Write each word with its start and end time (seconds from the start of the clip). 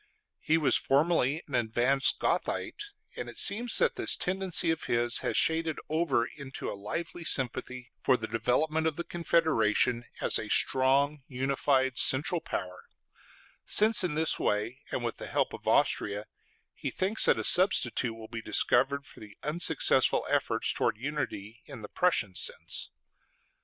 He 0.39 0.57
was 0.57 0.77
formerly 0.77 1.43
an 1.45 1.53
advanced 1.53 2.17
Gothaite, 2.17 2.81
and 3.15 3.29
it 3.29 3.37
seems 3.37 3.77
that 3.77 3.97
this 3.97 4.17
tendency 4.17 4.71
of 4.71 4.85
his 4.85 5.19
has 5.19 5.37
shaded 5.37 5.77
over 5.89 6.25
into 6.25 6.71
a 6.71 6.73
lively 6.73 7.23
sympathy 7.23 7.91
for 8.01 8.17
the 8.17 8.25
development 8.25 8.87
of 8.87 8.95
the 8.95 9.03
Confederation 9.03 10.05
as 10.19 10.39
a 10.39 10.49
strong, 10.49 11.21
unified, 11.27 11.99
central 11.99 12.41
power; 12.41 12.85
since 13.63 14.03
in 14.03 14.15
this 14.15 14.39
way, 14.39 14.81
and 14.91 15.03
with 15.03 15.17
the 15.17 15.27
help 15.27 15.53
of 15.53 15.67
Austria, 15.67 16.25
he 16.73 16.89
thinks 16.89 17.25
that 17.25 17.37
a 17.37 17.43
substitute 17.43 18.15
will 18.15 18.27
be 18.27 18.41
discovered 18.41 19.05
for 19.05 19.19
the 19.19 19.37
unsuccessful 19.43 20.25
efforts 20.27 20.73
towards 20.73 20.97
unity 20.97 21.61
in 21.67 21.83
the 21.83 21.87
Prussian 21.89 22.33
sense. 22.33 22.89